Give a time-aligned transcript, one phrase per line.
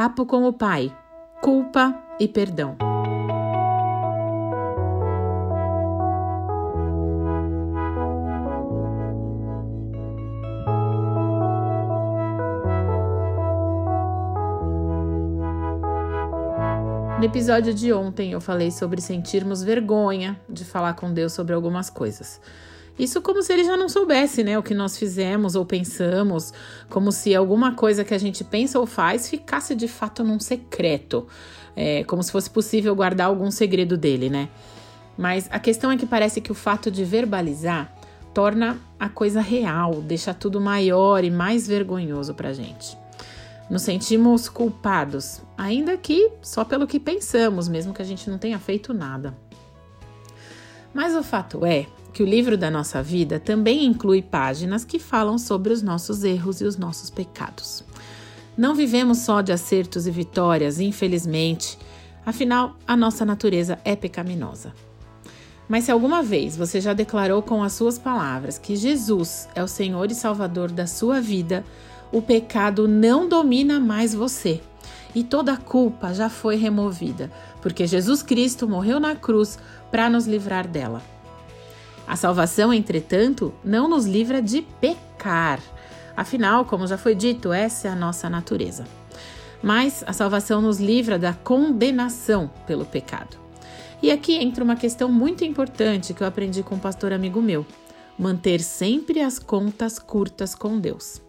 [0.00, 0.96] Papo com o Pai,
[1.42, 2.76] culpa e perdão.
[17.18, 21.90] No episódio de ontem eu falei sobre sentirmos vergonha de falar com Deus sobre algumas
[21.90, 22.40] coisas.
[22.98, 26.52] Isso como se ele já não soubesse, né, o que nós fizemos ou pensamos,
[26.90, 31.26] como se alguma coisa que a gente pensa ou faz ficasse de fato num secreto,
[31.76, 34.48] é, como se fosse possível guardar algum segredo dele, né?
[35.16, 37.92] Mas a questão é que parece que o fato de verbalizar
[38.34, 42.96] torna a coisa real, deixa tudo maior e mais vergonhoso pra gente.
[43.70, 48.58] Nos sentimos culpados, ainda que só pelo que pensamos, mesmo que a gente não tenha
[48.58, 49.36] feito nada.
[50.94, 51.86] Mas o fato é
[52.18, 56.60] que o livro da nossa vida também inclui páginas que falam sobre os nossos erros
[56.60, 57.84] e os nossos pecados.
[58.56, 61.78] Não vivemos só de acertos e vitórias, infelizmente,
[62.26, 64.74] afinal, a nossa natureza é pecaminosa.
[65.68, 69.68] Mas se alguma vez você já declarou com as suas palavras que Jesus é o
[69.68, 71.64] Senhor e Salvador da sua vida,
[72.10, 74.60] o pecado não domina mais você
[75.14, 77.30] e toda culpa já foi removida,
[77.62, 79.56] porque Jesus Cristo morreu na cruz
[79.88, 81.00] para nos livrar dela.
[82.08, 85.60] A salvação, entretanto, não nos livra de pecar.
[86.16, 88.86] Afinal, como já foi dito, essa é a nossa natureza.
[89.62, 93.36] Mas a salvação nos livra da condenação pelo pecado.
[94.02, 97.66] E aqui entra uma questão muito importante que eu aprendi com um pastor amigo meu:
[98.18, 101.20] manter sempre as contas curtas com Deus.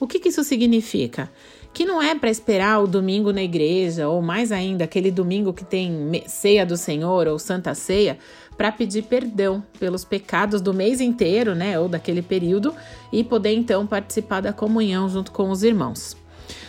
[0.00, 1.30] O que, que isso significa?
[1.72, 5.64] Que não é para esperar o domingo na igreja, ou mais ainda, aquele domingo que
[5.64, 8.18] tem ceia do Senhor ou Santa Ceia,
[8.56, 12.74] para pedir perdão pelos pecados do mês inteiro, né, ou daquele período,
[13.12, 16.16] e poder então participar da comunhão junto com os irmãos.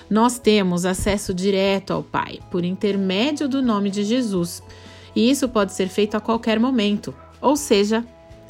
[0.10, 4.62] Nós temos acesso direto ao Pai por intermédio do nome de Jesus,
[5.16, 8.06] e isso pode ser feito a qualquer momento, ou seja,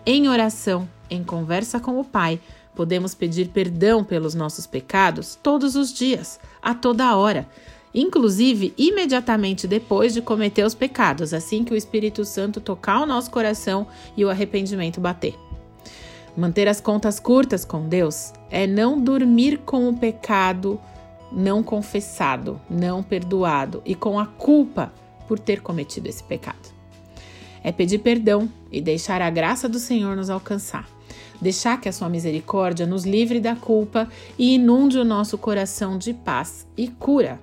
[0.06, 2.40] em oração, em conversa com o Pai
[2.76, 7.48] Podemos pedir perdão pelos nossos pecados todos os dias, a toda hora,
[7.96, 13.32] inclusive imediatamente depois de cometer os pecados, assim que o Espírito Santo tocar o nosso
[13.32, 15.34] coração e o arrependimento bater.
[16.36, 20.78] Manter as contas curtas com Deus é não dormir com o pecado
[21.32, 24.94] não confessado, não perdoado e com a culpa
[25.28, 26.74] por ter cometido esse pecado.
[27.64, 30.88] É pedir perdão e deixar a graça do Senhor nos alcançar
[31.42, 34.08] deixar que a sua misericórdia nos livre da culpa
[34.38, 37.40] e inunde o nosso coração de paz e cura.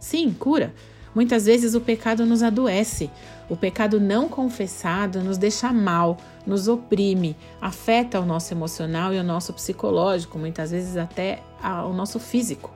[0.00, 0.74] Sim, cura.
[1.14, 3.10] Muitas vezes o pecado nos adoece.
[3.48, 6.16] O pecado não confessado nos deixa mal,
[6.46, 11.42] nos oprime, afeta o nosso emocional e o nosso psicológico, muitas vezes até
[11.88, 12.72] o nosso físico.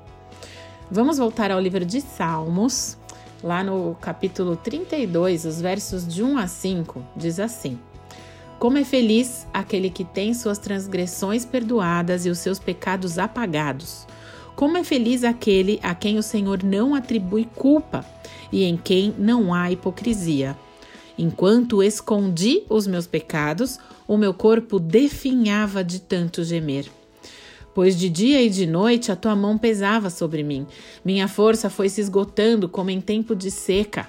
[0.90, 2.98] Vamos voltar ao livro de Salmos,
[3.42, 7.78] lá no capítulo 32, os versos de 1 a 5, diz assim:
[8.58, 14.06] como é feliz aquele que tem suas transgressões perdoadas e os seus pecados apagados.
[14.56, 18.04] Como é feliz aquele a quem o Senhor não atribui culpa
[18.52, 20.56] e em quem não há hipocrisia.
[21.18, 26.86] Enquanto escondi os meus pecados, o meu corpo definhava de tanto gemer.
[27.74, 30.66] Pois de dia e de noite a tua mão pesava sobre mim,
[31.04, 34.08] minha força foi se esgotando como em tempo de seca.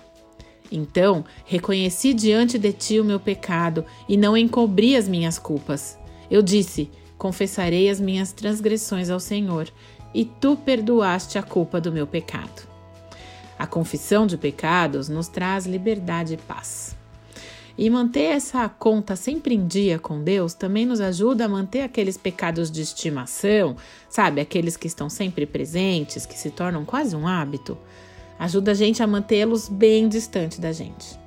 [0.72, 5.98] Então reconheci diante de ti o meu pecado e não encobri as minhas culpas.
[6.30, 9.72] Eu disse: Confessarei as minhas transgressões ao Senhor,
[10.16, 12.66] e tu perdoaste a culpa do meu pecado.
[13.60, 16.96] A confissão de pecados nos traz liberdade e paz.
[17.78, 22.16] E manter essa conta sempre em dia com Deus também nos ajuda a manter aqueles
[22.16, 23.76] pecados de estimação,
[24.10, 24.40] sabe?
[24.40, 27.78] Aqueles que estão sempre presentes, que se tornam quase um hábito
[28.40, 31.20] ajuda a gente a mantê-los bem distante da gente.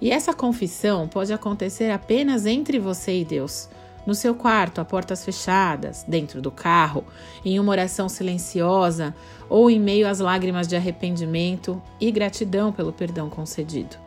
[0.00, 3.68] E essa confissão pode acontecer apenas entre você e Deus,
[4.08, 7.04] no seu quarto, a portas fechadas, dentro do carro,
[7.44, 9.14] em uma oração silenciosa
[9.50, 13.98] ou em meio às lágrimas de arrependimento e gratidão pelo perdão concedido.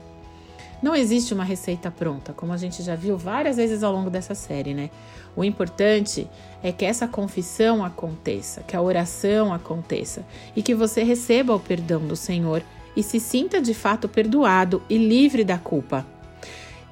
[0.81, 4.33] Não existe uma receita pronta, como a gente já viu várias vezes ao longo dessa
[4.33, 4.89] série, né?
[5.35, 6.27] O importante
[6.63, 12.07] é que essa confissão aconteça, que a oração aconteça e que você receba o perdão
[12.07, 12.63] do Senhor
[12.95, 16.03] e se sinta de fato perdoado e livre da culpa.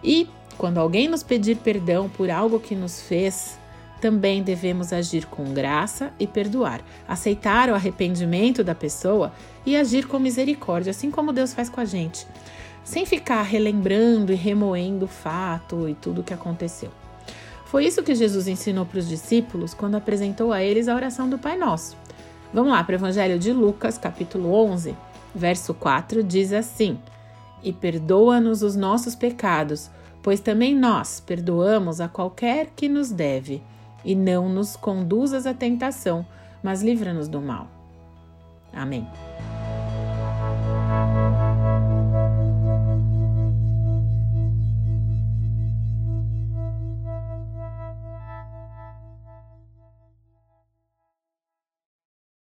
[0.04, 0.30] E
[0.60, 3.58] quando alguém nos pedir perdão por algo que nos fez,
[4.00, 9.34] também devemos agir com graça e perdoar, aceitar o arrependimento da pessoa
[9.66, 12.28] e agir com misericórdia, assim como Deus faz com a gente
[12.90, 16.90] sem ficar relembrando e remoendo o fato e tudo o que aconteceu.
[17.66, 21.38] Foi isso que Jesus ensinou para os discípulos quando apresentou a eles a oração do
[21.38, 21.96] Pai Nosso.
[22.52, 24.96] Vamos lá para o Evangelho de Lucas, capítulo 11,
[25.36, 26.98] Verso 4 diz assim:
[27.62, 33.62] E perdoa-nos os nossos pecados, pois também nós perdoamos a qualquer que nos deve,
[34.04, 36.26] e não nos conduzas à tentação,
[36.64, 37.68] mas livra-nos do mal.
[38.74, 39.08] Amém.